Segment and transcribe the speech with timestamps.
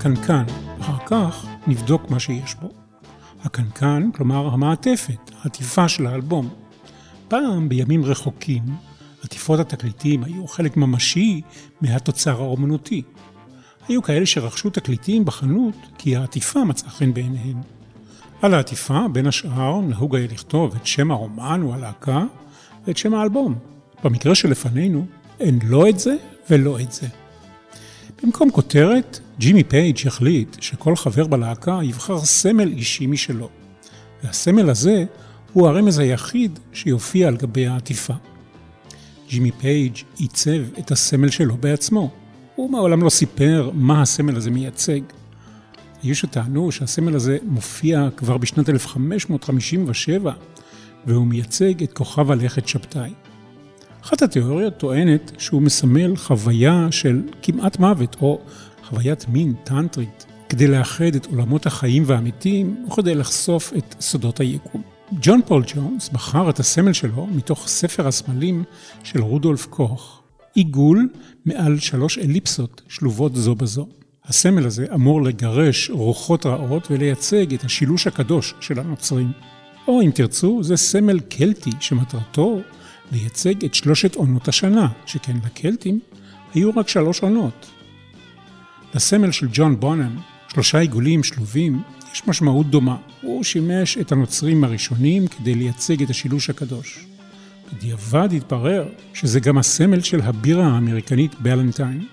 [0.00, 0.44] מהקנקן,
[0.80, 2.68] אחר כך נבדוק מה שיש בו.
[3.44, 6.48] הקנקן, כלומר המעטפת, העטיפה של האלבום.
[7.28, 8.62] פעם, בימים רחוקים,
[9.24, 11.40] עטיפות התקליטים היו חלק ממשי
[11.80, 13.02] מהתוצר האומנותי.
[13.88, 17.60] היו כאלה שרכשו תקליטים בחנות כי העטיפה מצאה חן בעיניהם.
[18.42, 22.24] על העטיפה, בין השאר, נהוג היה לכתוב את שם האומן או הלהקה
[22.86, 23.54] ואת שם האלבום.
[24.04, 25.06] במקרה שלפנינו,
[25.40, 26.16] אין לא את זה
[26.50, 27.06] ולא את זה.
[28.22, 33.48] במקום כותרת, ג'ימי פייג' החליט שכל חבר בלהקה יבחר סמל אישי משלו,
[34.24, 35.04] והסמל הזה
[35.52, 38.14] הוא הרמז היחיד שיופיע על גבי העטיפה.
[39.28, 42.10] ג'ימי פייג' עיצב את הסמל שלו בעצמו,
[42.54, 45.00] הוא מעולם לא סיפר מה הסמל הזה מייצג.
[46.02, 50.32] היו שטענו שהסמל הזה מופיע כבר בשנת 1557,
[51.06, 53.10] והוא מייצג את כוכב הלכת שבתאי.
[54.04, 58.40] אחת התיאוריות טוענת שהוא מסמל חוויה של כמעט מוות, או
[58.90, 64.82] חוויית מין טנטרית, כדי לאחד את עולמות החיים והמתים, וכדי לחשוף את סודות היקום.
[65.22, 68.64] ג'ון פול ג'ונס בחר את הסמל שלו מתוך ספר הסמלים
[69.02, 70.22] של רודולף קוך,
[70.54, 71.08] עיגול
[71.46, 73.86] מעל שלוש אליפסות שלובות זו בזו.
[74.24, 79.32] הסמל הזה אמור לגרש רוחות רעות ולייצג את השילוש הקדוש של הנוצרים.
[79.88, 82.60] או אם תרצו, זה סמל קלטי שמטרתו
[83.12, 86.00] לייצג את שלושת עונות השנה, שכן לקלטים
[86.54, 87.79] היו רק שלוש עונות.
[88.94, 90.16] לסמל של ג'ון בונם,
[90.52, 92.96] שלושה עיגולים שלובים, יש משמעות דומה.
[93.20, 97.06] הוא שימש את הנוצרים הראשונים כדי לייצג את השילוש הקדוש.
[97.72, 102.06] בדיעבד התברר שזה גם הסמל של הבירה האמריקנית בלנטיין.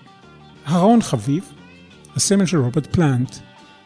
[0.66, 1.44] הרון חביב,
[2.16, 3.36] הסמל של רוברט פלנט,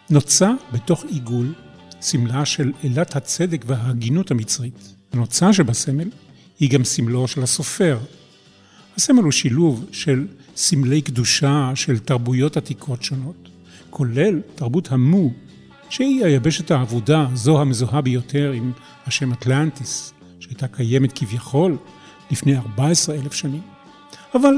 [0.09, 1.53] נוצה בתוך עיגול,
[2.01, 4.95] סמלה של אלת הצדק וההגינות המצרית.
[5.13, 6.09] הנוצה שבסמל
[6.59, 7.99] היא גם סמלו של הסופר.
[8.97, 10.27] הסמל הוא שילוב של
[10.61, 13.49] סמלי קדושה של תרבויות עתיקות שונות,
[13.89, 15.29] כולל תרבות המו,
[15.89, 18.71] שהיא היבשת האבודה, זו המזוהה ביותר עם
[19.07, 21.77] השם אטלנטיס, שהייתה קיימת כביכול
[22.31, 23.61] לפני 14 אלף שנים.
[24.35, 24.53] אבל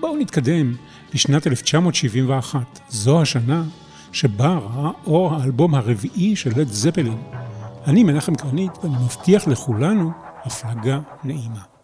[0.00, 0.74] בואו נתקדם
[1.14, 2.80] לשנת 1971.
[2.88, 3.64] זו השנה
[4.12, 7.18] שבה ראה אור האלבום הרביעי של לד זפלין.
[7.86, 10.10] אני מנחם קרנית ואני מבטיח לכולנו
[10.44, 11.77] הפלגה נעימה.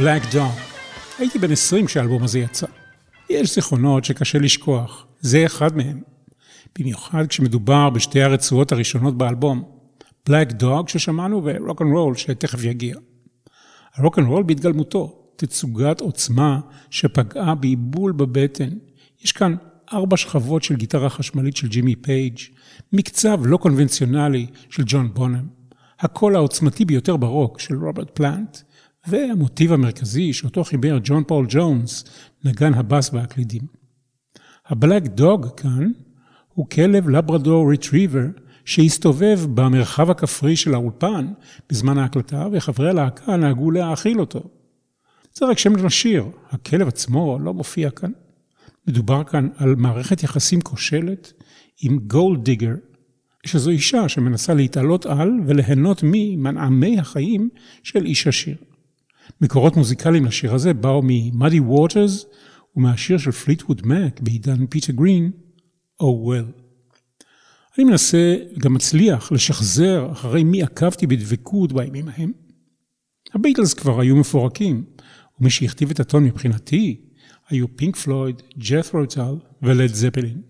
[0.00, 0.60] Black Dog.
[1.18, 2.66] הייתי בן 20 כשהאלבום הזה יצא.
[3.30, 6.00] יש זיכרונות שקשה לשכוח, זה אחד מהם.
[6.78, 9.62] במיוחד כשמדובר בשתי הרצועות הראשונות באלבום,
[10.28, 12.96] Black Dog ששמענו ו-Rock and Roll שתכף יגיע.
[13.94, 16.60] הרוק אנד רול בהתגלמותו, תצוגת עוצמה
[16.90, 18.70] שפגעה בי בול בבטן.
[19.24, 19.54] יש כאן
[19.92, 22.38] ארבע שכבות של גיטרה חשמלית של ג'ימי פייג',
[22.92, 25.46] מקצב לא קונבנציונלי של ג'ון בונם,
[26.00, 28.58] הקול העוצמתי ביותר ברוק של רוברט פלנט,
[29.06, 32.04] והמוטיב המרכזי שאותו חיבר ג'ון פול ג'ונס,
[32.44, 33.62] נגן הבאס והקלידים.
[34.66, 35.90] ה Black Dog כאן
[36.54, 38.26] הוא כלב לברדור ריטריבר
[38.64, 41.32] שהסתובב במרחב הכפרי של האולפן
[41.70, 44.42] בזמן ההקלטה, וחברי הלהקה נהגו להאכיל אותו.
[45.34, 48.10] זה רק שם לשיר, הכלב עצמו לא מופיע כאן.
[48.86, 51.32] מדובר כאן על מערכת יחסים כושלת
[51.82, 52.74] עם gold digger,
[53.46, 57.48] שזו אישה שמנסה להתעלק על וליהנות ממנעמי החיים
[57.82, 58.56] של איש עשיר.
[59.40, 62.26] מקורות מוזיקליים לשיר הזה באו ממאדי ווטרס
[62.76, 65.30] ומהשיר של פליטווד מק בעידן פיטר גרין,
[66.02, 66.60] Oh well.
[67.78, 72.32] אני מנסה, גם מצליח, לשחזר אחרי מי עקבתי בדבקות בימים ההם.
[73.34, 74.84] הביטלס כבר היו מפורקים,
[75.40, 77.00] ומי שהכתיב את הטון מבחינתי
[77.48, 80.42] היו פינק פלויד, ג'ת רוטל ולד זפלין.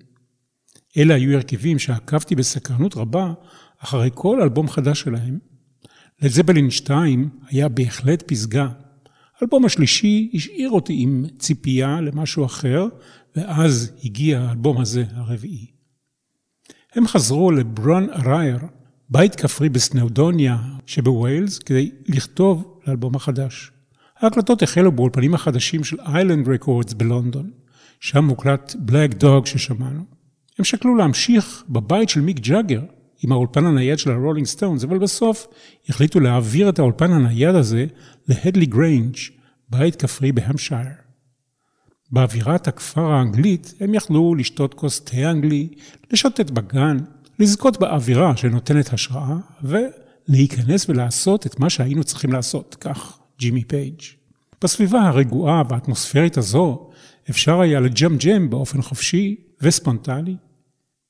[0.97, 3.33] אלה היו הרכבים שעקבתי בסקרנות רבה
[3.79, 5.50] אחרי כל אלבום חדש שלהם.
[6.23, 8.69] לד זפלין 2 היה בהחלט פסגה.
[9.41, 12.87] האלבום השלישי השאיר אותי עם ציפייה למשהו אחר,
[13.37, 15.67] ואז הגיע האלבום הזה, הרביעי.
[16.95, 18.59] הם חזרו לברון ארייר,
[19.09, 23.71] בית כפרי בסנאודוניה שבווילס, כדי לכתוב לאלבום החדש.
[24.19, 27.51] ההקלטות החלו באולפנים החדשים של איילנד רקורדס בלונדון,
[28.01, 30.05] שם מוקלט Black Dog ששמענו.
[30.59, 32.83] הם שקלו להמשיך בבית של מיק ג'אגר
[33.23, 35.47] עם האולפן הנייד של הרולינג סטונס, אבל בסוף
[35.89, 37.87] החליטו להעביר את האולפן הנייד הזה
[38.29, 39.17] להדלי גריינג',
[39.69, 41.11] בית כפרי בהמפשייר.
[42.13, 45.69] באווירת הכפר האנגלית הם יכלו לשתות כוס תה אנגלי,
[46.13, 46.97] לשוטט בגן,
[47.39, 54.01] לזכות באווירה שנותנת השראה, ולהיכנס ולעשות את מה שהיינו צריכים לעשות, כך ג'ימי פייג'.
[54.63, 56.91] בסביבה הרגועה והאטמוספרית הזו
[57.31, 60.37] אפשר היה לג'מג'ם באופן חופשי וספונטני,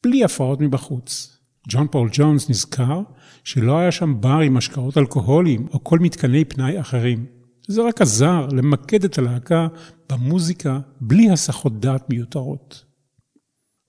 [0.03, 1.40] בלי הפרעות מבחוץ.
[1.69, 3.01] ג'ון פול ג'ונס נזכר
[3.45, 7.27] שלא היה שם בר עם משקאות אלכוהוליים או כל מתקני פנאי אחרים.
[7.69, 9.69] זה רק עזר למקד את הלהקה
[10.11, 12.85] במוזיקה בלי הסחות דעת מיותרות.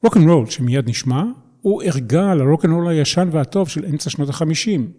[0.04, 1.24] רוקנרול שמיד נשמע,
[1.62, 4.92] הוא ערגה לרוקנרול הישן והטוב של אמצע שנות החמישים.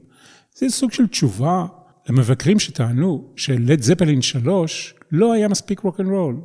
[0.58, 1.66] זה סוג של תשובה
[2.08, 6.40] למבקרים שטענו שלד זפלין 3 לא היה מספיק רוקנרול.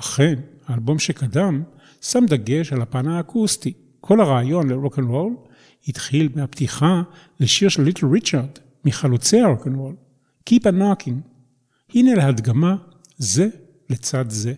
[0.00, 0.34] אכן,
[0.66, 1.62] האלבום שקדם
[2.00, 3.72] שם דגש על הפן האקוסטי.
[4.00, 5.36] כל הרעיון לרוקנרול
[5.88, 7.02] התחיל מהפתיחה
[7.40, 9.94] לשיר של ליטל ריצ'רד, מחלוצי הרוקנרול,
[10.50, 11.28] Keep a Knocking.
[11.94, 12.76] הנה להדגמה
[13.18, 13.48] זה
[13.90, 14.54] לצד זה.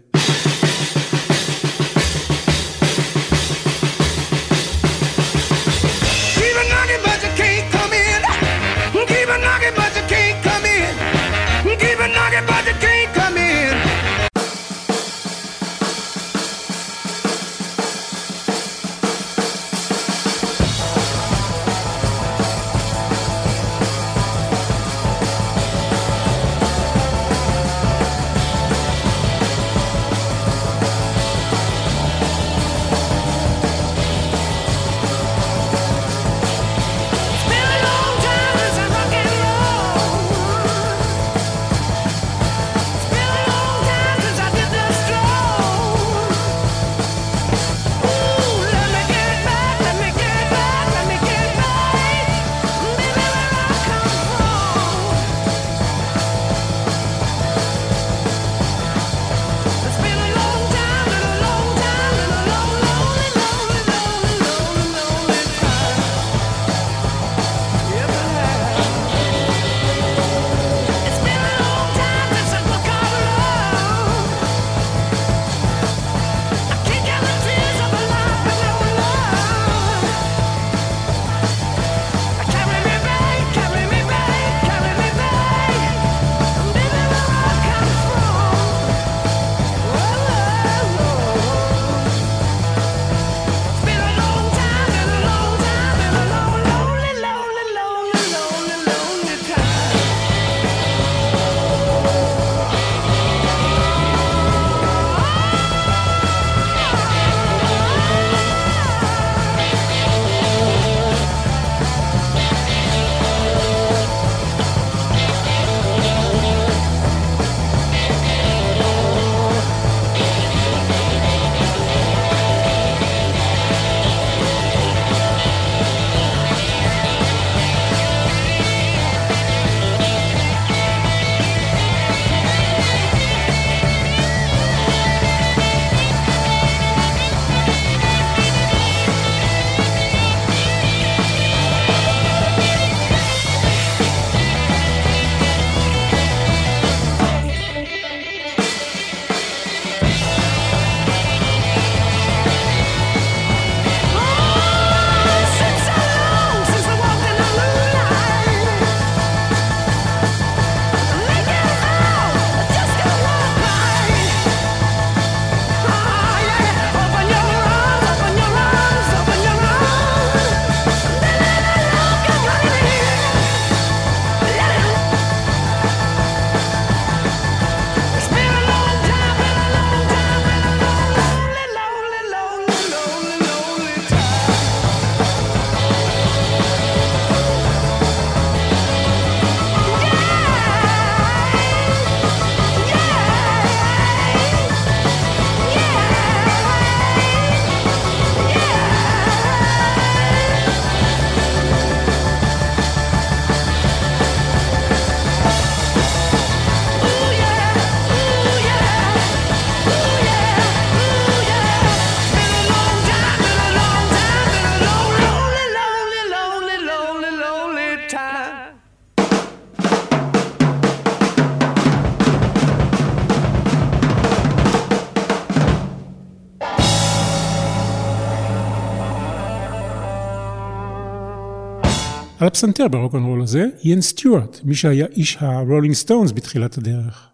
[232.60, 237.28] הפסנתר ברוקנרול הזה, איין סטיוארט, מי שהיה איש הרולינג סטונס בתחילת הדרך.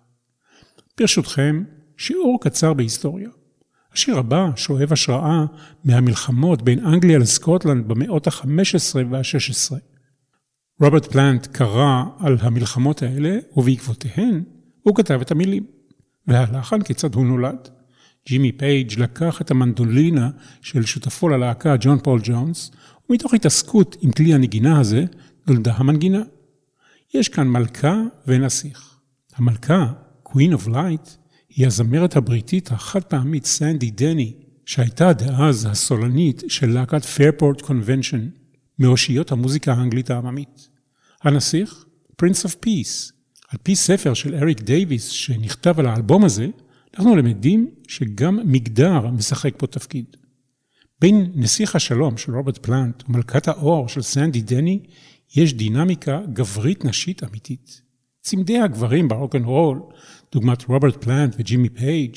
[1.01, 1.63] ברשותכם,
[1.97, 3.29] שיעור קצר בהיסטוריה.
[3.93, 5.45] השיר הבא שואב השראה
[5.85, 9.75] מהמלחמות בין אנגליה לסקוטלנד במאות ה-15 וה-16.
[10.81, 14.43] רוברט פלנט קרא על המלחמות האלה, ובעקבותיהן
[14.83, 15.65] הוא כתב את המילים.
[16.27, 17.69] והלחן כיצד הוא נולד.
[18.29, 20.31] ג'ימי פייג' לקח את המנדולינה
[20.61, 22.71] של שותפו ללהקה ג'ון פול ג'ונס,
[23.11, 25.05] ומתוך התעסקות עם כלי הנגינה הזה,
[25.47, 26.23] נולדה המנגינה.
[27.15, 28.99] יש כאן מלכה ונסיך.
[29.37, 29.93] המלכה,
[30.29, 31.11] Queen of Light,
[31.49, 34.33] היא הזמרת הבריטית החד פעמית סנדי דני,
[34.67, 38.29] שהייתה דאז הסולנית של להקת פיירפורט קונבנשן,
[38.79, 40.69] מאושיות המוזיקה האנגלית העממית.
[41.23, 41.85] הנסיך,
[42.23, 43.13] Prince of Peace.
[43.49, 46.49] על פי ספר של אריק דייוויס שנכתב על האלבום הזה,
[46.99, 50.17] אנחנו למדים שגם מגדר משחק פה תפקיד.
[51.01, 54.81] בין נסיך השלום של רוברט פלנט ומלכת האור של סנדי דני,
[55.37, 57.81] יש דינמיקה גברית נשית אמיתית.
[58.23, 59.83] צמדי הגברים ברוקנרול,
[60.33, 62.17] דוגמת רוברט פלנט וג'ימי פייג',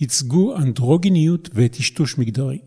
[0.00, 2.58] ייצגו אנדרוגיניות וטשטוש מגדרי.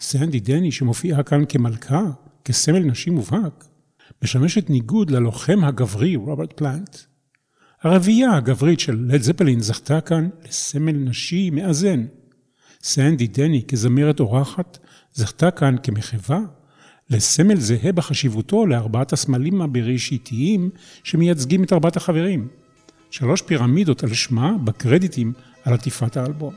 [0.00, 2.02] סנדי דני, שמופיעה כאן כמלכה,
[2.44, 3.64] כסמל נשי מובהק,
[4.22, 6.96] משמשת ניגוד ללוחם הגברי רוברט פלנט.
[7.82, 12.06] הרביעייה הגברית של לד זפלין זכתה כאן לסמל נשי מאזן.
[12.82, 14.78] סנדי דני כזמרת אורחת
[15.14, 16.38] זכתה כאן כמחווה
[17.10, 20.70] לסמל זהה בחשיבותו לארבעת הסמלים הבראשיתיים
[21.04, 22.48] שמייצגים את ארבעת החברים.
[23.10, 25.32] שלוש פירמידות על שמה בקרדיטים
[25.64, 26.54] על עטיפת האלבום.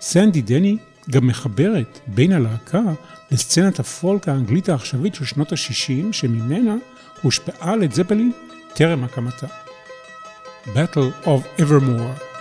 [0.00, 0.76] סנדי דני
[1.10, 2.82] גם מחברת בין הלהקה
[3.30, 6.74] לסצנת הפולק האנגלית העכשווית של שנות ה-60, שממנה
[7.22, 7.92] הושפעה לד
[8.74, 9.46] טרם הקמתה.
[10.74, 12.33] Battle of Evermore.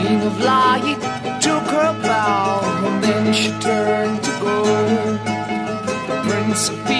[0.00, 1.00] Queen of Light
[1.42, 4.62] took her bow and then she turned to go.
[6.06, 6.97] The Prince of Peace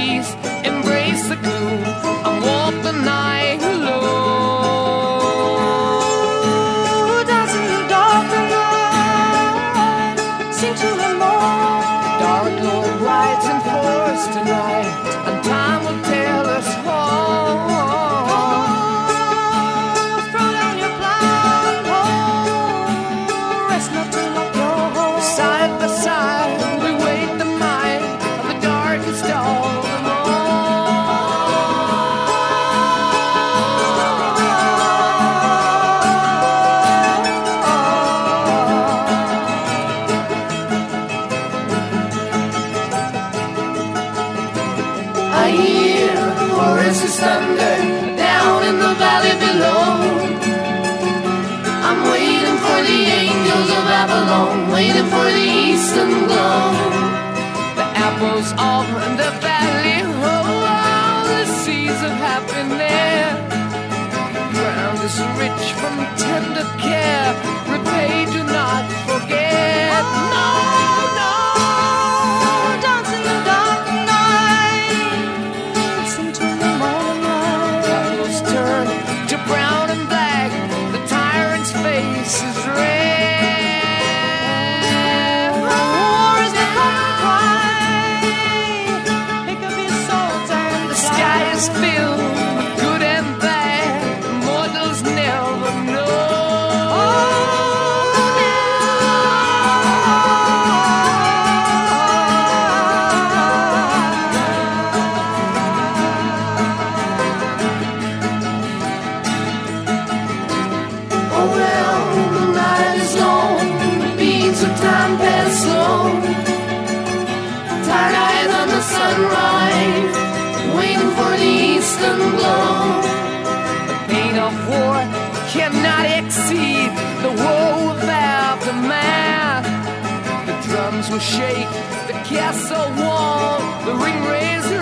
[131.20, 131.68] shake,
[132.06, 134.77] the castle wall, the ring razor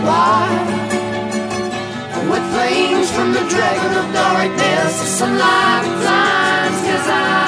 [0.00, 0.88] goodbye.
[2.30, 7.39] With flames from the dragon of darkness, the sunlight climbs, cause I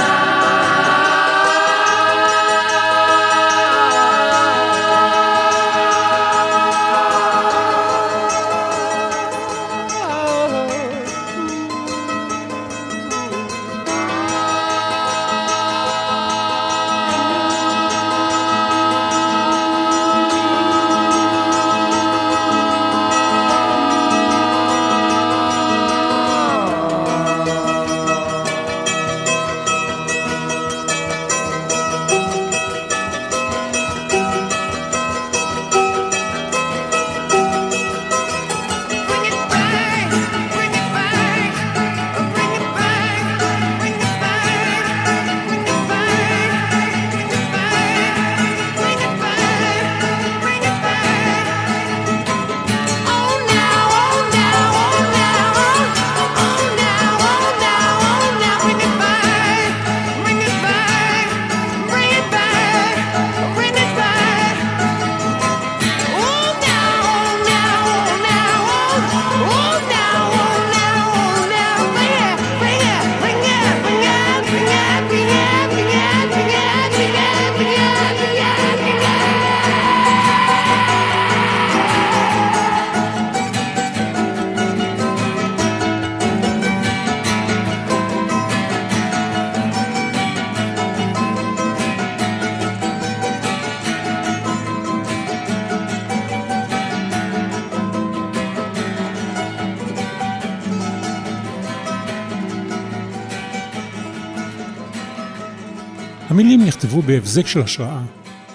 [107.03, 108.05] נכתבו בהבזק של השראה.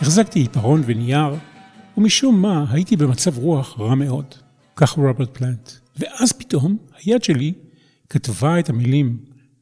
[0.01, 1.36] החזקתי עיפרון ונייר,
[1.97, 4.36] ומשום מה הייתי במצב רוח רע מאוד.
[4.75, 5.71] כך רוברט פלנט.
[5.97, 7.53] ואז פתאום היד שלי
[8.10, 9.17] כתבה את המילים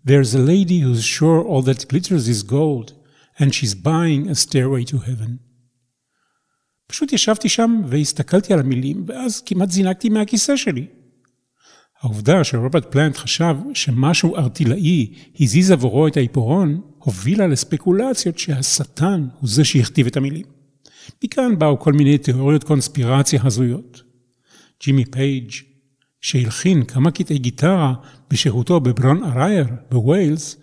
[0.08, 2.92] There's a lady who's sure all that glitters is gold,
[3.40, 5.32] and she's buying a stairway to heaven.
[6.88, 10.86] פשוט ישבתי שם והסתכלתי על המילים, ואז כמעט זינקתי מהכיסא שלי.
[12.02, 19.64] העובדה שרוברט פלנט חשב שמשהו ארטילאי הזיזה עבורו את העיפרון, הובילה לספקולציות שהשטן הוא זה
[19.64, 20.46] שהכתיב את המילים.
[21.24, 24.02] מכאן באו כל מיני תיאוריות קונספירציה הזויות.
[24.84, 25.52] ג'ימי פייג',
[26.22, 27.94] שהלחין כמה קטעי גיטרה
[28.30, 30.58] בשירותו בברון-יר-אור בווילס,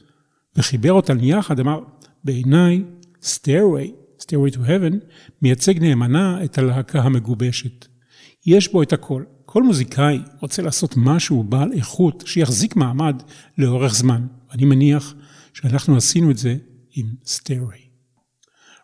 [0.57, 1.81] וחיבר אותן יחד, אמר,
[2.25, 2.83] בעיניי,
[3.23, 3.89] Stairway,
[4.23, 4.95] Stairway to Heaven,
[5.43, 7.87] מייצג נאמנה את הלהקה המגובשת.
[8.47, 9.25] יש בו את הכל.
[9.45, 13.23] כל מוזיקאי רוצה לעשות משהו בעל איכות שיחזיק מעמד
[13.59, 14.27] לאורך זמן.
[14.53, 15.15] אני מניח
[15.53, 16.57] שאנחנו עשינו את זה
[16.95, 17.89] עם סטיירי.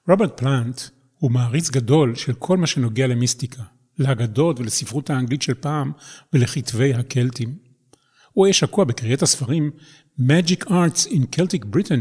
[0.08, 0.80] רוברט פלנט
[1.18, 3.62] הוא מעריץ גדול של כל מה שנוגע למיסטיקה,
[3.98, 5.92] לאגדות ולספרות האנגלית של פעם
[6.32, 7.58] ולכתבי הקלטים.
[8.32, 9.70] הוא היה שקוע בקריאת הספרים
[10.20, 12.00] Magic Arts in Celtic Britain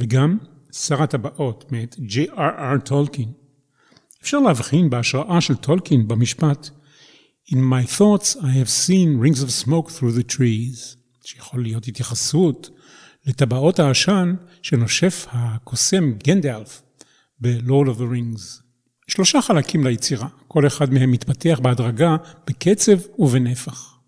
[0.00, 0.38] וגם
[0.72, 2.78] שר הטבעות מאת J.R.R.
[2.84, 3.32] טולקין.
[4.22, 6.70] אפשר להבחין בהשראה של טולקין במשפט
[7.52, 12.70] In my thoughts I have seen rings of smoke through the trees, שיכול להיות התייחסות
[13.26, 16.12] לטבעות העשן שנושף הקוסם
[17.40, 18.62] ב-Lord of the Rings.
[19.06, 23.98] שלושה חלקים ליצירה, כל אחד מהם מתפתח בהדרגה, בקצב ובנפח.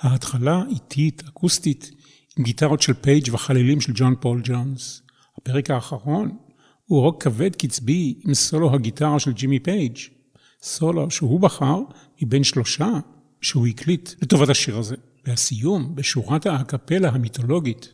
[0.00, 1.90] ההתחלה איטית, אקוסטית,
[2.38, 5.02] עם גיטרות של פייג' וחלילים של ג'ון פול ג'ונס.
[5.38, 6.36] הפרק האחרון
[6.84, 9.98] הוא רוק כבד קצבי עם סולו הגיטרה של ג'ימי פייג',
[10.62, 11.78] סולו שהוא בחר
[12.22, 12.88] מבין שלושה
[13.40, 14.96] שהוא הקליט לטובת השיר הזה.
[15.26, 17.92] והסיום בשורת האקפלה המיתולוגית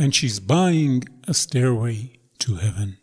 [0.00, 2.96] and she's buying a stairway to heaven.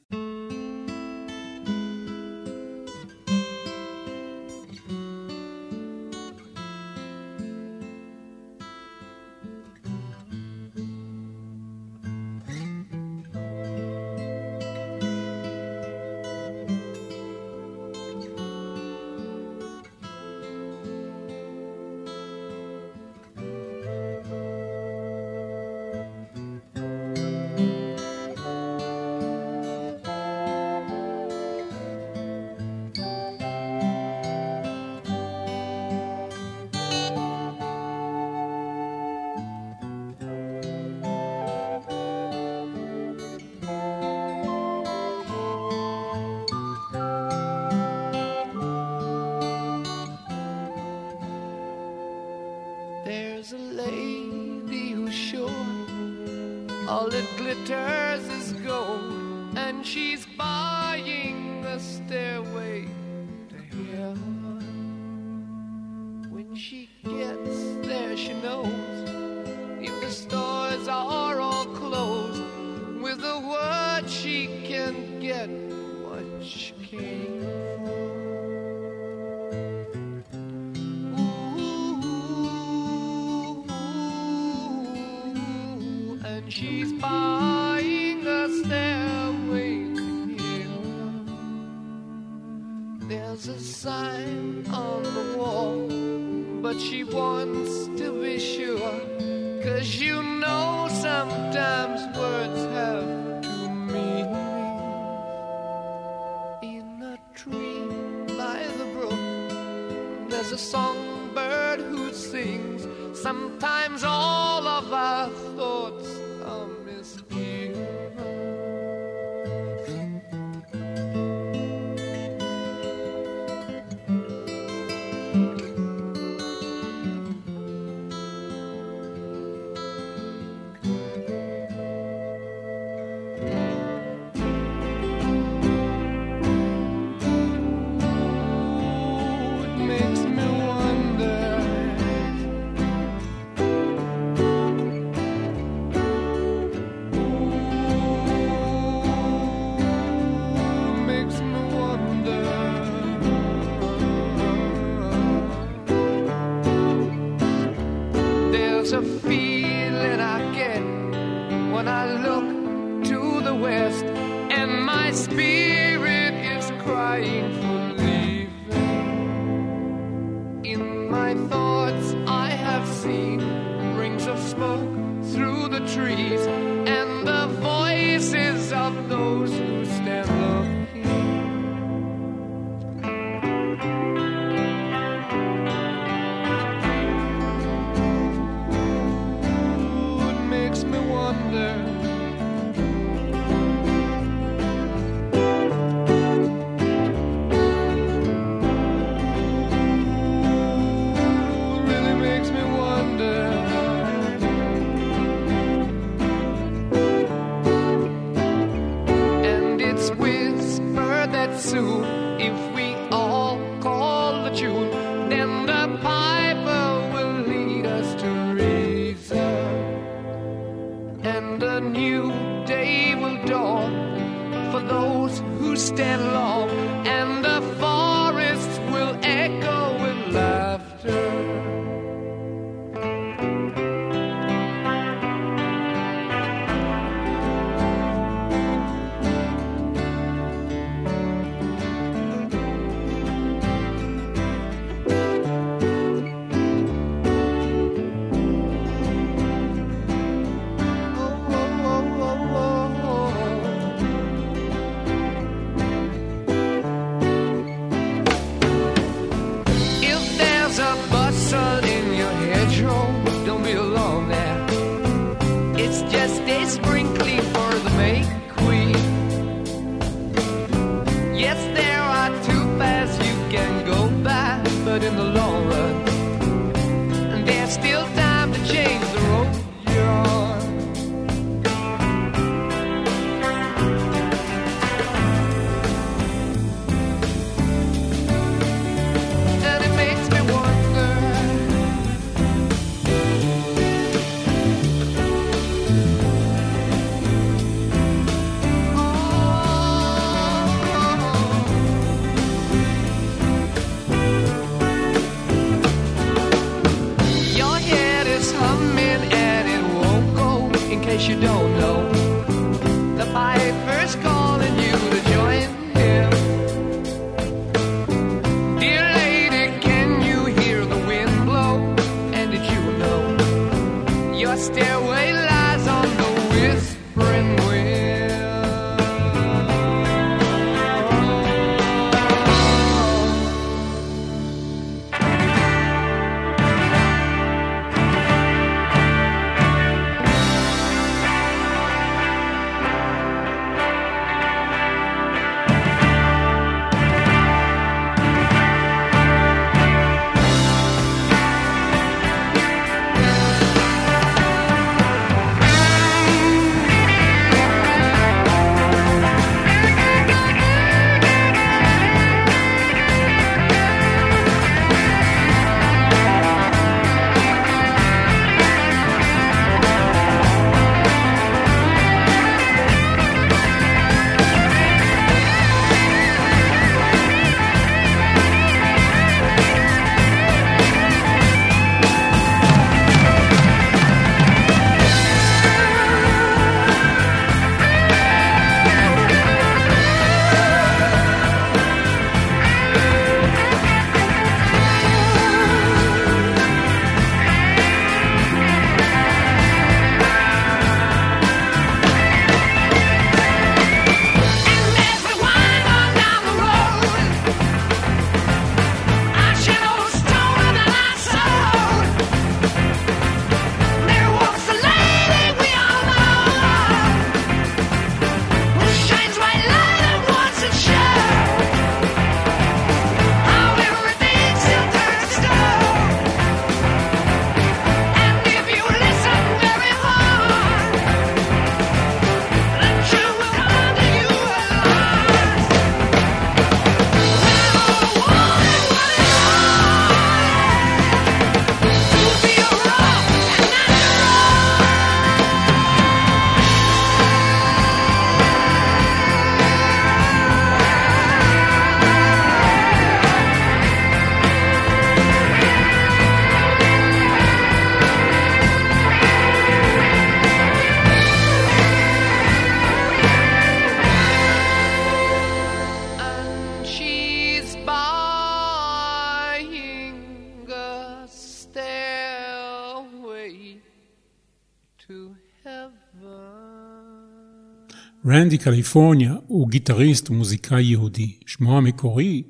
[478.28, 481.40] רנדי קליפורניה הוא גיטריסט ומוזיקאי יהודי.
[481.46, 482.44] שמו המקורי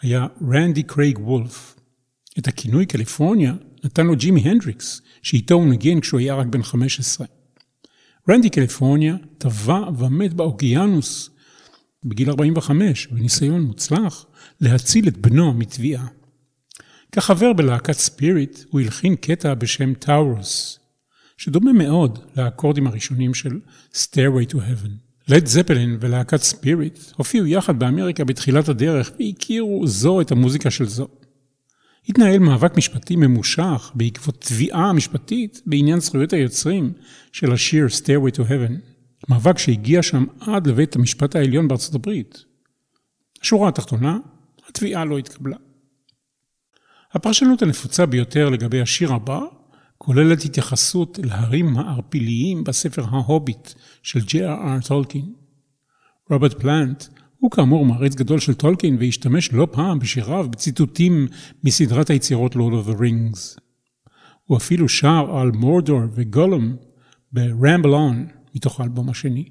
[0.00, 1.76] היה רנדי קרייג וולף.
[2.38, 7.26] את הכינוי קליפורניה נתן לו ג'ימי הנדריקס, שאיתו הוא ניגן כשהוא היה רק בן 15.
[8.30, 11.30] רנדי קליפורניה טבע ומת באוקיינוס
[12.04, 14.26] בגיל 45, בניסיון מוצלח
[14.60, 16.06] להציל את בנו מטביעה.
[17.12, 20.78] כחבר בלהקת ספיריט, הוא הלחין קטע בשם טאורוס,
[21.38, 23.60] שדומה מאוד לאקורדים הראשונים של
[23.92, 24.90] Stairway to Heaven.
[25.28, 31.08] לד זפלין ולהקת ספיריט הופיעו יחד באמריקה בתחילת הדרך והכירו זו את המוזיקה של זו.
[32.08, 36.92] התנהל מאבק משפטי ממושך בעקבות תביעה משפטית בעניין זכויות היוצרים
[37.32, 38.72] של השיר Stairway to Heaven,
[39.28, 42.44] מאבק שהגיע שם עד לבית המשפט העליון בארצות הברית.
[43.42, 44.18] השורה התחתונה,
[44.68, 45.56] התביעה לא התקבלה.
[47.12, 49.40] הפרשנות הנפוצה ביותר לגבי השיר הבא
[49.98, 55.32] כוללת התייחסות להרים הערפיליים בספר ההוביט של ג'י.אר.אר טולקין.
[56.30, 57.04] רוברט פלנט
[57.38, 61.26] הוא כאמור מעריץ גדול של טולקין והשתמש לא פעם בשיריו בציטוטים
[61.64, 63.60] מסדרת היצירות of the Rings.
[64.44, 66.76] הוא אפילו שר על מורדור וגולום
[67.32, 69.44] ב-Ramble On מתוך האלבום השני.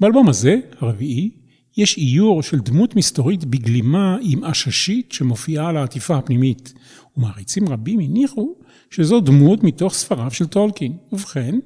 [0.00, 1.30] באלבום הזה, הרביעי,
[1.76, 6.74] יש איור של דמות מסתורית בגלימה עם עששית שמופיעה על העטיפה הפנימית,
[7.16, 8.54] ומעריצים רבים הניחו
[8.90, 10.96] שזו דמות מתוך ספריו של טולקין.
[11.12, 11.58] ובכן,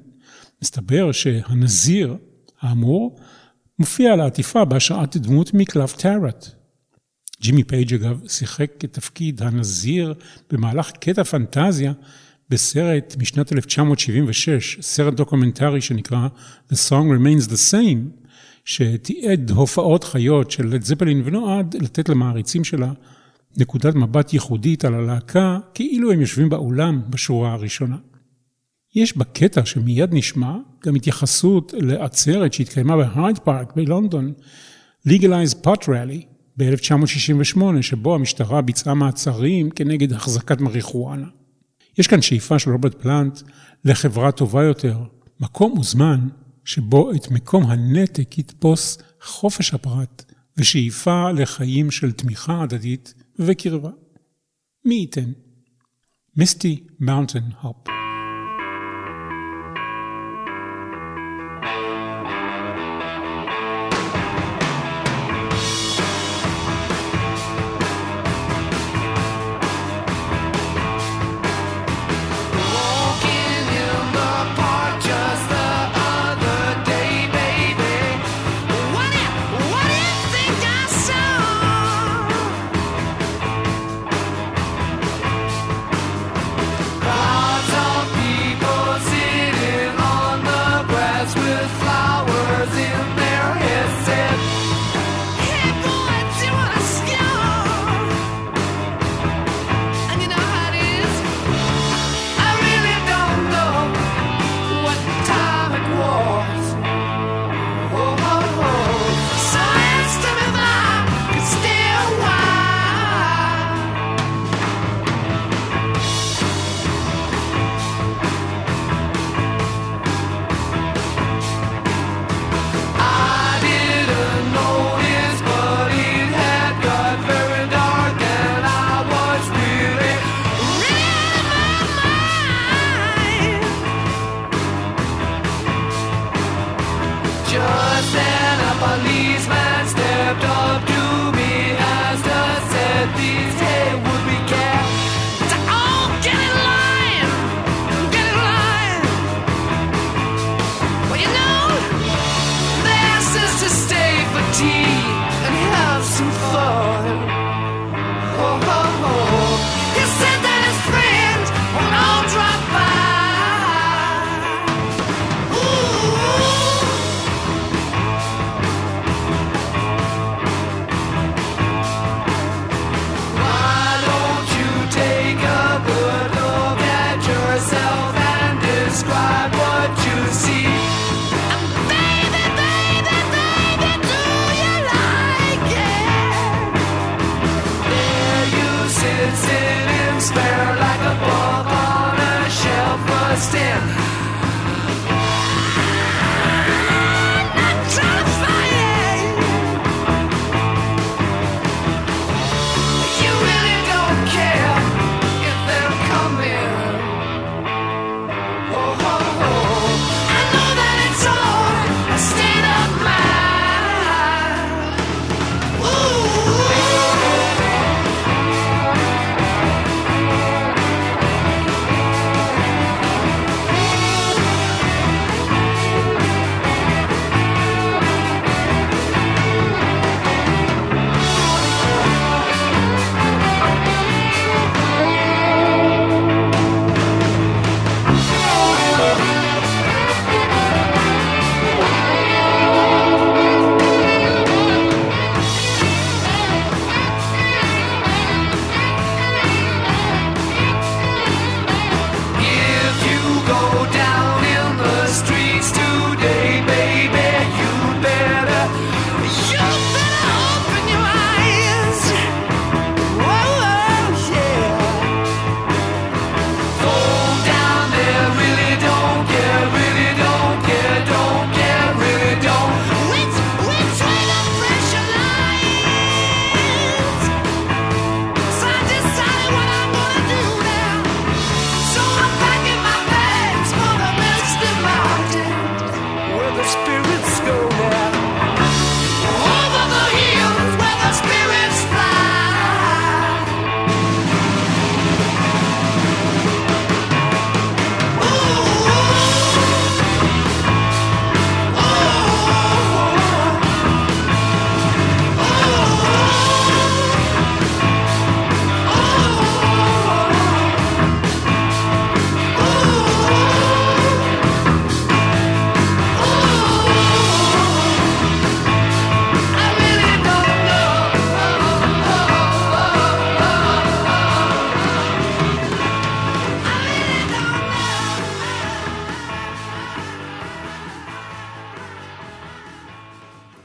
[0.61, 2.15] מסתבר שהנזיר
[2.61, 3.19] האמור
[3.79, 6.47] מופיע על העטיפה בהשראת דמות מקלף טארוט.
[7.41, 10.13] ג'ימי פייג' אגב שיחק את תפקיד הנזיר
[10.51, 11.93] במהלך קטע פנטזיה
[12.49, 16.27] בסרט משנת 1976, סרט דוקומנטרי שנקרא
[16.71, 18.27] The Song Remains the Same,
[18.65, 22.91] שתיעד הופעות חיות של לד זפלין ונועד לתת למעריצים שלה
[23.59, 27.97] נקודת מבט ייחודית על הלהקה, כאילו הם יושבים באולם בשורה הראשונה.
[28.95, 34.33] יש בקטע שמיד נשמע גם התייחסות לעצרת שהתקיימה בהייד פארק בלונדון,
[35.07, 36.25] Legalize Pot Rally
[36.57, 41.27] ב-1968, שבו המשטרה ביצעה מעצרים כנגד החזקת מריחואנה.
[41.97, 43.39] יש כאן שאיפה של רוברט פלנט
[43.85, 44.99] לחברה טובה יותר,
[45.39, 46.27] מקום וזמן
[46.65, 50.23] שבו את מקום הנתק יתפוס חופש הפרט
[50.57, 53.95] ושאיפה לחיים של תמיכה הדדית Vikirva.
[54.83, 55.17] Meet
[56.35, 57.98] Misty Mountain Hop.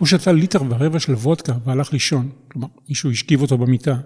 [0.05, 3.97] הוא שתה ליטר ורבע של וודקה והלך לישון, כלומר, מישהו השכיב אותו במיטה.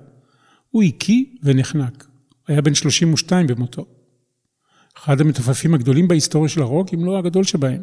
[0.71, 2.07] הוא הקיא ונחנק.
[2.49, 3.87] היה בן 32 במותו.
[4.99, 7.83] אחד המתופפים הגדולים בהיסטוריה של הרוק, אם לא הגדול שבהם,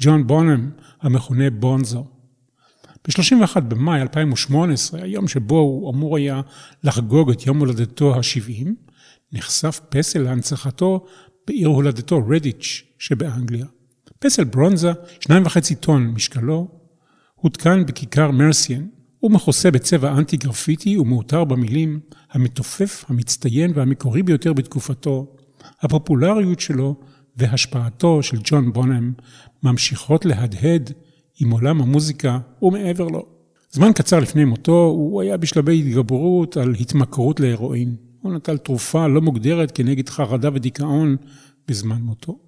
[0.00, 2.06] ג'ון בונם, המכונה בונזו.
[3.08, 6.40] ב-31 במאי 2018, היום שבו הוא אמור היה
[6.84, 8.68] לחגוג את יום הולדתו ה-70,
[9.32, 11.06] נחשף פסל להנצחתו
[11.46, 13.66] בעיר הולדתו רדיץ' שבאנגליה.
[14.18, 16.81] פסל ברונזה, שניים וחצי טון משקלו,
[17.42, 18.86] הותקן בכיכר מרסיאן.
[19.18, 25.26] הוא מכוסה בצבע אנטי גרפיטי ומעוטר במילים המתופף, המצטיין והמקורי ביותר בתקופתו.
[25.80, 26.96] הפופולריות שלו
[27.36, 29.12] והשפעתו של ג'ון בונם
[29.62, 30.90] ממשיכות להדהד
[31.40, 33.26] עם עולם המוזיקה ומעבר לו.
[33.70, 37.96] זמן קצר לפני מותו הוא היה בשלבי התגברות על התמכרות להרואין.
[38.20, 41.16] הוא נטל תרופה לא מוגדרת כנגד חרדה ודיכאון
[41.68, 42.38] בזמן מותו.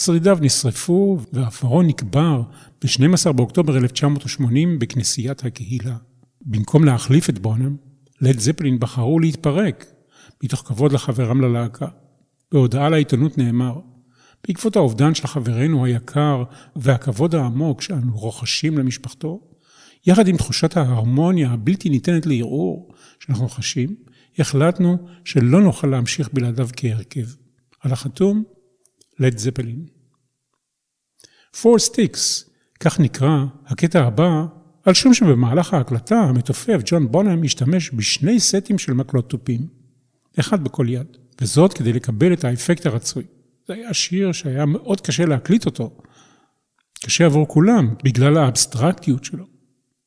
[0.00, 2.42] שרידיו נשרפו והעפרון נקבר
[2.82, 5.96] ב-12 באוקטובר 1980 בכנסיית הקהילה.
[6.40, 7.76] במקום להחליף את בונם,
[8.20, 9.86] לד זפלין בחרו להתפרק,
[10.42, 11.86] מתוך כבוד לחברם ללהקה.
[12.52, 13.80] בהודעה לעיתונות נאמר,
[14.46, 16.42] בעקבות האובדן של חברנו היקר
[16.76, 19.40] והכבוד העמוק שאנו רוחשים למשפחתו,
[20.06, 23.96] יחד עם תחושת ההרמוניה הבלתי ניתנת לערעור שאנחנו חשים,
[24.38, 27.26] החלטנו שלא נוכל להמשיך בלעדיו כהרכב.
[27.80, 28.44] על החתום,
[29.18, 29.86] לד זפלין.
[31.54, 32.50] Four Sticks,
[32.80, 34.46] כך נקרא הקטע הבא,
[34.84, 39.66] על שום שבמהלך ההקלטה המתופף ג'ון בונם השתמש בשני סטים של מקלות תופים,
[40.40, 43.24] אחד בכל יד, וזאת כדי לקבל את האפקט הרצוי.
[43.68, 45.96] זה היה שיר שהיה מאוד קשה להקליט אותו.
[47.04, 49.44] קשה עבור כולם, בגלל האבסטרקטיות שלו.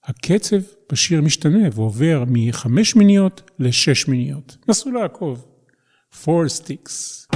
[0.04, 0.58] הקצב
[0.92, 4.58] בשיר משתנה ועובר מחמש מיניות לשש מיניות.
[4.68, 5.46] נסו לעקוב.
[6.24, 7.36] Four sticks.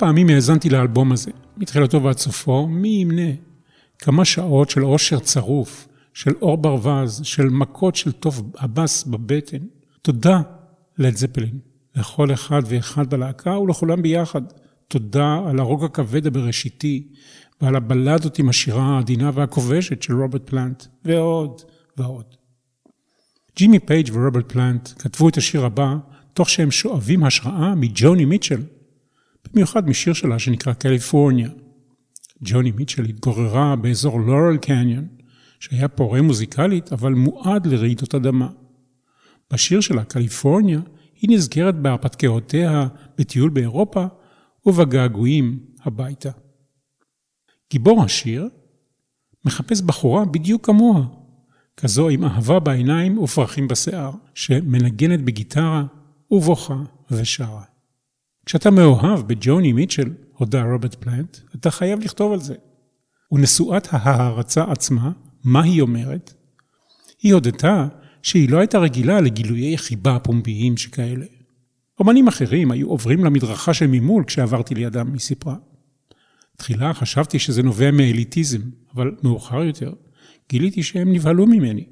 [0.00, 3.32] פעמים האזנתי לאלבום הזה, מתחילתו ועד סופו, מי ימנה?
[3.98, 9.58] כמה שעות של אושר צרוף, של אור ברווז, של מכות של טוב הבס בבטן.
[10.02, 10.40] תודה
[10.98, 11.58] לד זפלין,
[11.96, 14.42] לכל אחד ואחד בלהקה ולכולם ביחד.
[14.88, 17.08] תודה על הרוק הכבד הבראשיתי
[17.60, 21.60] ועל הבלדות עם השירה העדינה והכובשת של רוברט פלנט, ועוד
[21.96, 22.34] ועוד.
[23.56, 25.94] ג'ימי פייג' ורוברט פלנט כתבו את השיר הבא
[26.34, 28.62] תוך שהם שואבים השראה מג'וני מיטשל,
[29.52, 31.48] במיוחד משיר שלה שנקרא קליפורניה.
[32.42, 35.08] ג'וני מיטשל התגוררה באזור לורל קניון,
[35.60, 38.48] שהיה פורה מוזיקלית אבל מועד לרעידות אדמה.
[39.52, 40.80] בשיר שלה, קליפורניה,
[41.20, 42.88] היא נזכרת בהרפתקאותיה
[43.18, 44.06] בטיול באירופה
[44.66, 46.30] ובגעגועים הביתה.
[47.70, 48.48] גיבור השיר
[49.44, 51.06] מחפש בחורה בדיוק כמוה,
[51.76, 55.84] כזו עם אהבה בעיניים ופרחים בשיער, שמנגנת בגיטרה
[56.30, 57.69] ובוכה ושרה.
[58.50, 62.54] כשאתה מאוהב בג'וני מיטשל, הודה רוברט פלנט, אתה חייב לכתוב על זה.
[63.32, 65.10] ונשואת ההערצה עצמה,
[65.44, 66.34] מה היא אומרת?
[67.22, 67.88] היא הודתה
[68.22, 71.26] שהיא לא הייתה רגילה לגילויי חיבה פומביים שכאלה.
[71.98, 75.56] אומנים אחרים היו עוברים למדרכה שממול כשעברתי לידם, היא סיפרה.
[76.56, 78.60] תחילה חשבתי שזה נובע מאליטיזם,
[78.94, 79.92] אבל מאוחר יותר
[80.48, 81.84] גיליתי שהם נבהלו ממני.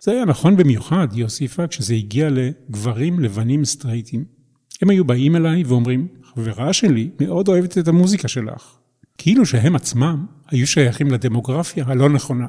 [0.00, 4.33] זה היה נכון במיוחד, היא הוסיפה, כשזה הגיע לגברים לבנים סטרייטים.
[4.82, 8.76] הם היו באים אליי ואומרים, חברה שלי מאוד אוהבת את המוזיקה שלך.
[9.18, 12.46] כאילו שהם עצמם היו שייכים לדמוגרפיה הלא נכונה.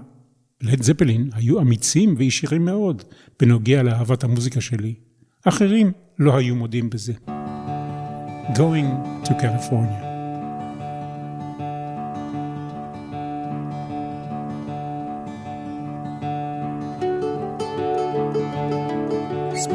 [0.62, 3.04] לד זפלין היו אמיצים וישירים מאוד
[3.40, 4.94] בנוגע לאהבת המוזיקה שלי.
[5.46, 7.14] אחרים לא היו מודים בזה.
[8.54, 10.05] Going to California.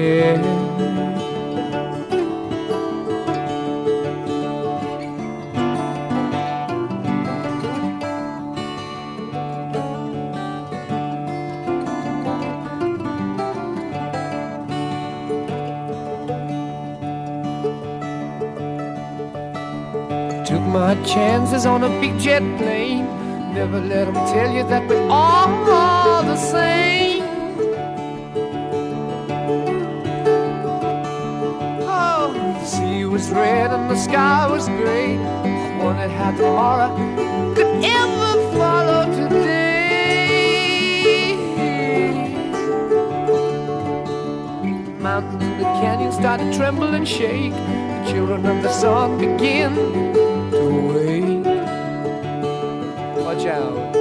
[0.00, 0.34] hair.
[20.46, 23.06] Took my chances on a big jet plane.
[23.54, 24.88] Never let them tell you that
[33.30, 35.16] red and the sky was gray.
[35.16, 36.94] I wondered how tomorrow
[37.54, 39.60] could ever follow today.
[44.62, 47.52] The mountains and the canyons start to tremble and shake.
[47.52, 49.74] The children of the sun begin
[50.50, 50.62] to
[50.92, 51.46] wake.
[53.24, 53.99] Watch out.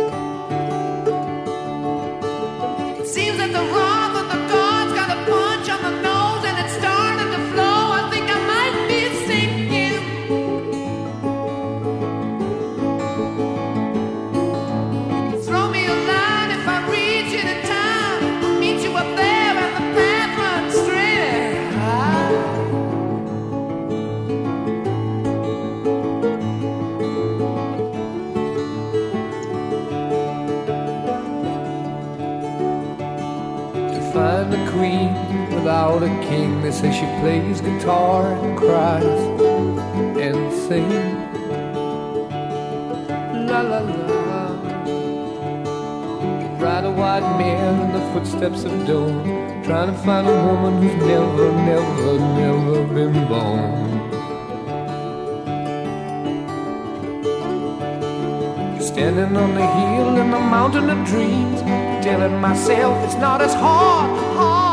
[35.89, 36.61] Without a king.
[36.61, 39.03] They say she plays guitar and cries
[40.17, 41.17] and sings.
[43.49, 44.07] La la la.
[46.59, 49.63] Ride a white mare in the footsteps of dawn.
[49.63, 53.89] Trying to find a woman who's never, never, never been born.
[58.81, 61.61] Standing on the hill in the mountain of dreams,
[62.03, 64.68] telling myself it's not as hard, hard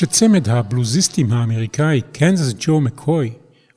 [0.00, 3.32] כשצמד הבלוזיסטים האמריקאי קנזס ג'ו מקוי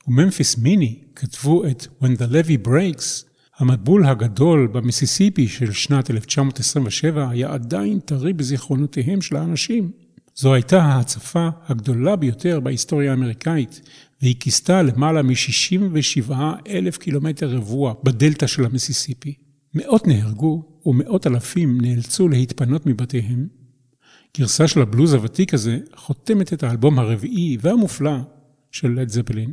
[0.08, 3.24] וממפיס מיני כתבו את When the Levy Breaks,
[3.58, 9.90] המבול הגדול במיסיסיפי של שנת 1927 היה עדיין טרי בזיכרונותיהם של האנשים.
[10.34, 13.80] זו הייתה ההצפה הגדולה ביותר בהיסטוריה האמריקאית,
[14.22, 16.32] והיא כיסתה למעלה מ-67
[16.68, 19.34] אלף קילומטר רבוע בדלתא של המיסיסיפי.
[19.74, 23.63] מאות נהרגו ומאות אלפים נאלצו להתפנות מבתיהם.
[24.36, 28.16] גרסה של הבלוז הוותיק הזה חותמת את האלבום הרביעי והמופלא
[28.70, 29.52] של לד זפלין.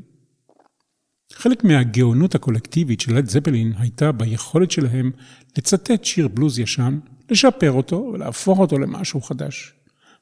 [1.34, 5.12] חלק מהגאונות הקולקטיבית של לד זפלין הייתה ביכולת שלהם
[5.58, 9.74] לצטט שיר בלוז ישן, לשפר אותו ולהפוך אותו למשהו חדש.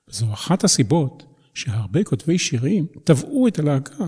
[0.09, 4.05] וזו אחת הסיבות שהרבה כותבי שירים טבעו את הלהקה.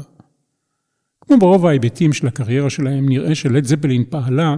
[1.22, 4.56] כמו ברוב ההיבטים של הקריירה שלהם, נראה שלד זפלין פעלה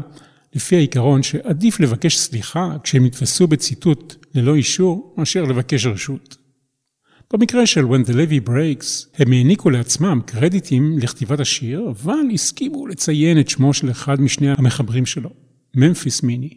[0.55, 6.37] לפי העיקרון שעדיף לבקש סליחה כשהם נתפסו בציטוט ללא אישור, מאשר לבקש רשות.
[7.33, 13.39] במקרה של When the Levy Breaks, הם העניקו לעצמם קרדיטים לכתיבת השיר, אבל הסכימו לציין
[13.39, 15.29] את שמו של אחד משני המחברים שלו,
[15.75, 16.49] ממפיס מיני.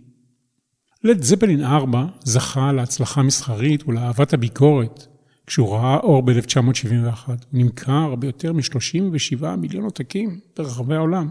[1.04, 5.06] לד זפלין 4 זכה להצלחה מסחרית ולאהבת הביקורת
[5.46, 7.28] כשהוא ראה אור ב-1971.
[7.28, 11.28] הוא נמכר ביותר מ-37 מיליון עותקים ברחבי העולם,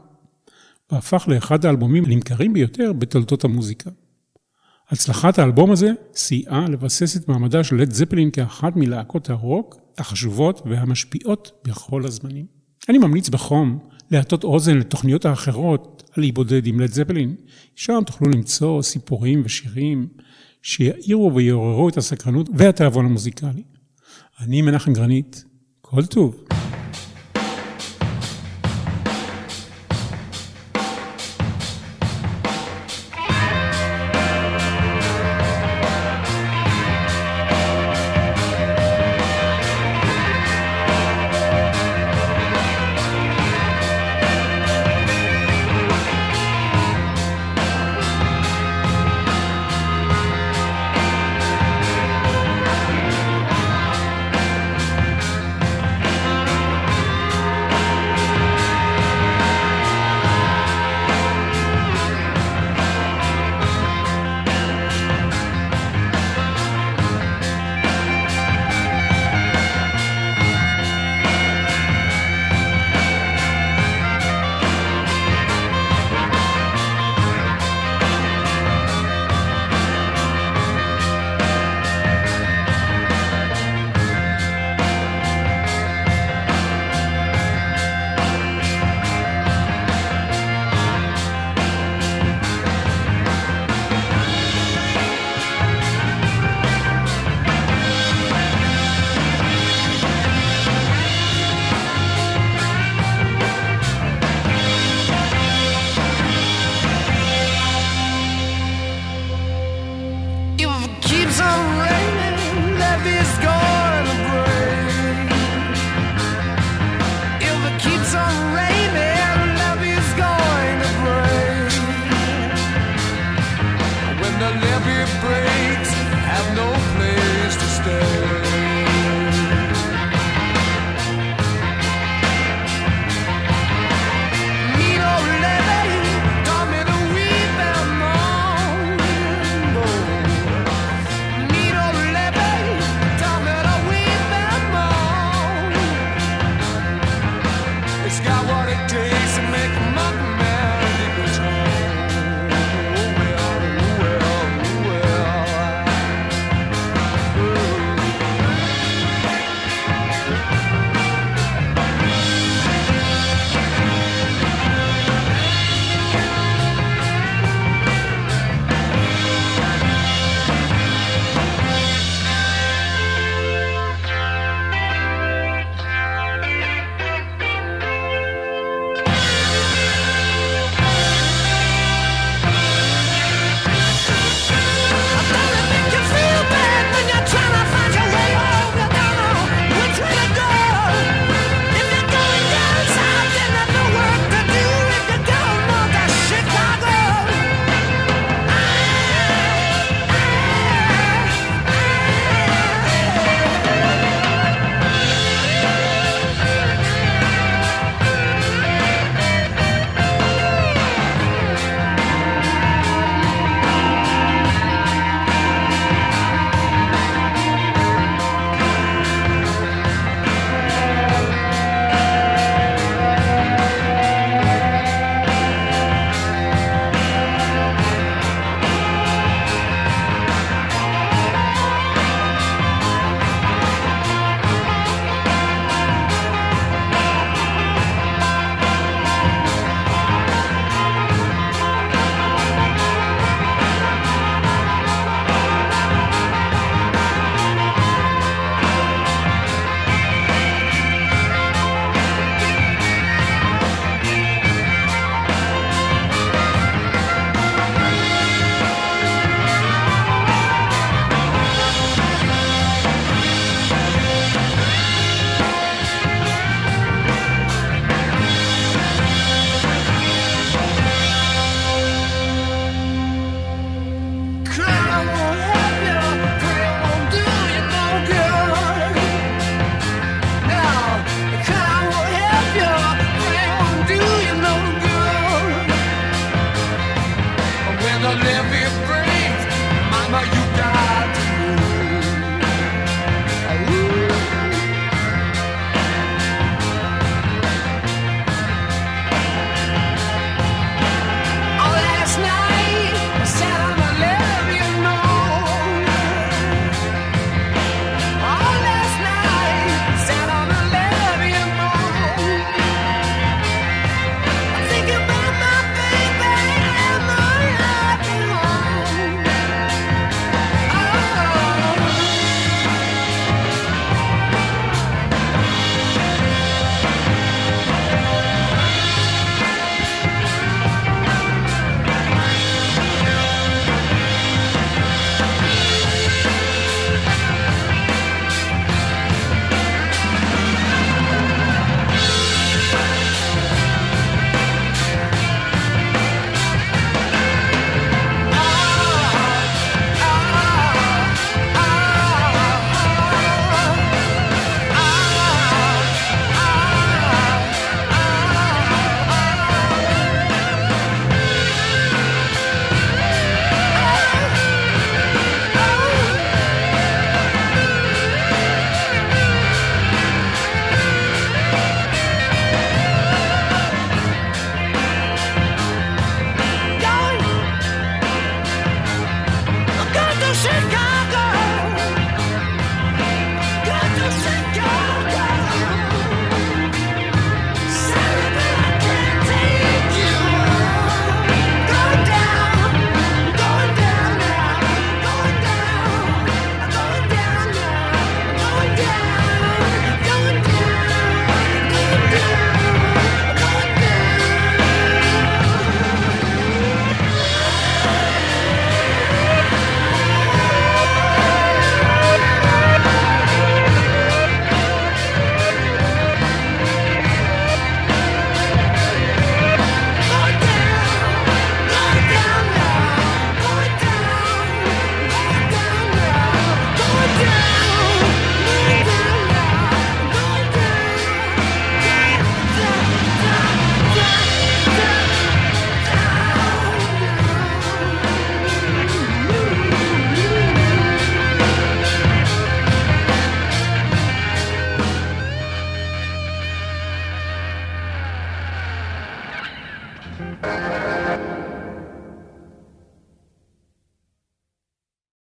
[0.91, 3.89] והפך לאחד האלבומים הנמכרים ביותר בתולדות המוזיקה.
[4.89, 11.51] הצלחת האלבום הזה סייעה לבסס את מעמדה של לד זפלין כאחת מלהקות הרוק החשובות והמשפיעות
[11.67, 12.45] בכל הזמנים.
[12.89, 13.79] אני ממליץ בחום
[14.11, 17.35] להטות אוזן לתוכניות האחרות על להיבודד עם לד זפלין.
[17.75, 20.07] שם תוכלו למצוא סיפורים ושירים
[20.61, 23.63] שיעירו ויעוררו את הסקרנות והתיאבון המוזיקלי.
[24.39, 25.45] אני מנחם גרנית,
[25.81, 26.44] כל טוב.